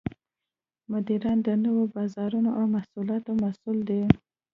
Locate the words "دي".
3.89-4.01